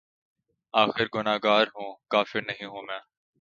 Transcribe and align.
آخر 0.73 1.05
گناہگار 1.15 1.65
ہوں‘ 1.75 1.95
کافر 2.09 2.41
نہیں 2.41 2.65
ہوں 2.65 2.81
میں 2.81 2.99